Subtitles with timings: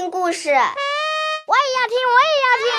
[0.00, 0.58] 听故事，我也
[1.76, 2.72] 要听，我也要听。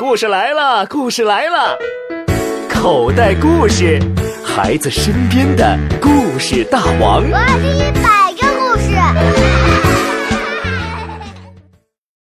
[0.00, 1.78] 故事来了，故事来了，
[2.68, 4.00] 口袋故事，
[4.44, 7.22] 孩子身边的故事大王。
[7.22, 8.96] 我要听一百个故事。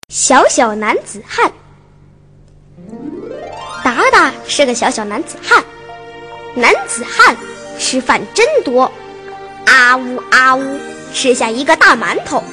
[0.09, 1.52] 小小男子汉，
[3.84, 5.66] 达达是个小小男子汉。
[6.54, 7.36] 男子汉
[7.80, 8.91] 吃饭真多，
[9.71, 10.80] 啊呜啊呜，
[11.14, 12.43] 吃下一个大馒头。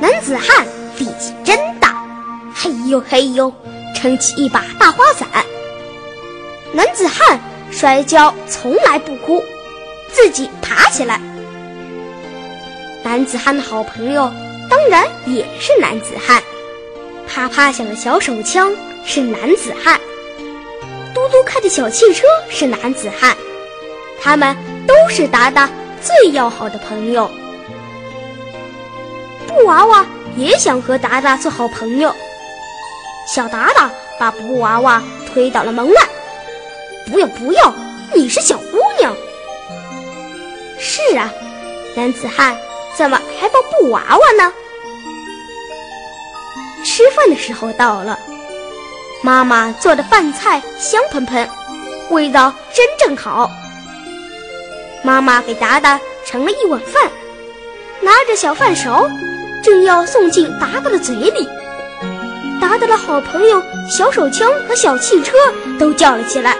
[0.00, 0.66] 男子汉
[0.98, 1.96] 力气真大，
[2.54, 3.50] 嘿呦嘿呦，
[3.96, 5.26] 撑起一把大花伞。
[6.74, 9.42] 男子汉摔跤从来不哭，
[10.12, 11.18] 自己爬起来。
[13.02, 14.30] 男子汉的好朋友
[14.68, 16.42] 当然也是男子汉，
[17.26, 18.70] 啪啪响的小手枪
[19.06, 19.98] 是男子汉。
[21.14, 23.34] 嘟嘟开的小汽车是男子汉，
[24.20, 24.54] 他们
[24.86, 25.68] 都是达达
[26.02, 27.30] 最要好的朋友。
[29.46, 32.14] 布娃娃也想和达达做好朋友，
[33.26, 35.94] 小达达把布娃娃推到了门外。
[37.10, 37.74] 不要不要，
[38.14, 39.14] 你是小姑娘。
[40.78, 41.32] 是啊，
[41.96, 42.56] 男子汉
[42.96, 44.52] 怎么还抱布娃娃呢？
[46.84, 48.18] 吃饭的时候到了。
[49.20, 51.48] 妈妈做的饭菜香喷喷，
[52.10, 53.50] 味道真正好。
[55.02, 57.10] 妈妈给达达盛了一碗饭，
[58.00, 59.08] 拿着小饭勺，
[59.62, 61.48] 正要送进达达的嘴里。
[62.60, 65.36] 达达的好朋友小手枪和小汽车
[65.78, 66.56] 都叫了起来：“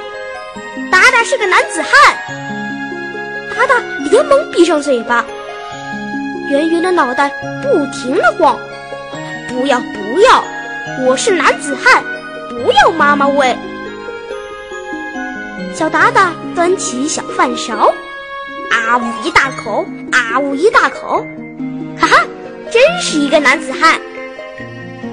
[0.90, 2.16] 达达是个男子汉！”
[3.54, 3.74] 达达
[4.10, 5.24] 连忙闭上嘴巴，
[6.48, 7.30] 圆圆的脑袋
[7.62, 8.58] 不停的晃
[9.50, 10.44] ：“不要不要，
[11.04, 12.02] 我是男子汉！”
[12.48, 13.56] 不要妈妈喂。
[15.74, 17.92] 小达达端起小饭勺，
[18.70, 21.24] 啊呜一大口，啊呜一大口，
[21.98, 22.24] 哈哈，
[22.70, 24.00] 真是一个男子汉，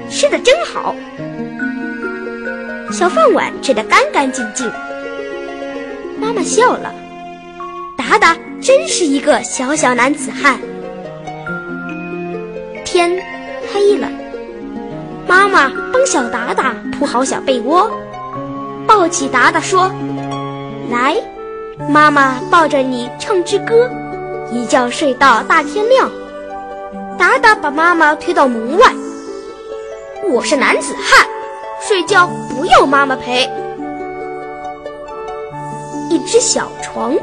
[0.09, 0.95] 吃的真好。
[2.91, 4.71] 小饭碗吃得干干净净。
[6.19, 6.93] 妈妈笑了，
[7.97, 10.59] 达达真是一个小小男子汉。
[12.85, 13.11] 天
[13.73, 14.07] 黑了。
[15.27, 17.91] 妈妈帮小达达铺好小被窝，
[18.87, 19.91] 抱起达达说
[20.91, 21.17] ：“来，
[21.89, 23.89] 妈妈抱着你唱支歌，
[24.51, 26.09] 一觉睡到大天亮。”
[27.17, 28.93] 达达把妈妈推到门外。
[30.29, 31.27] 我是男子汉，
[31.81, 33.49] 睡觉不要妈妈陪。
[36.09, 37.13] 一只小床，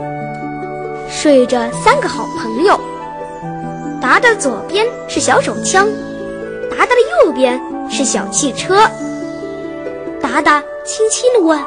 [1.08, 2.78] 睡着三个好朋友。
[4.00, 5.88] 达达左边是小手枪，
[6.70, 7.60] 达达的右边。
[7.90, 8.88] 是小汽车，
[10.18, 11.58] 达达轻轻地问：“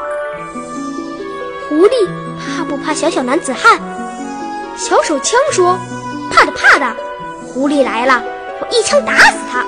[1.69, 2.09] 狐狸
[2.45, 3.79] 怕不怕小小男子汉？”
[4.77, 5.77] 小手枪说
[6.31, 6.95] ：“怕的怕的，
[7.41, 8.21] 狐狸来了，
[8.59, 9.65] 我一枪打死他。”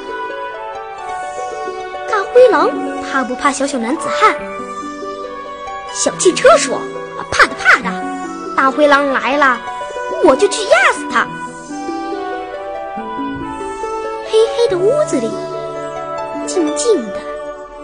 [2.11, 2.69] 大灰狼
[3.01, 4.35] 怕不怕小小男子汉？
[5.93, 6.79] 小汽车说
[7.31, 7.89] ：“怕的怕的，
[8.55, 9.57] 大灰狼来了，
[10.23, 11.25] 我就去压死他。”
[14.29, 15.31] 黑黑的屋子里。
[16.45, 17.19] 静静的，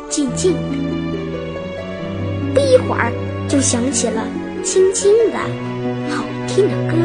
[0.10, 0.78] 静静的，
[2.54, 3.12] 不一会儿
[3.50, 4.26] 就响起了
[4.64, 5.38] 轻轻的、
[6.10, 6.96] 好听的歌。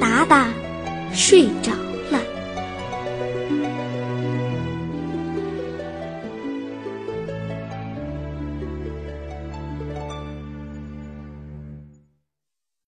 [0.00, 0.48] 达达
[1.12, 1.85] 睡着。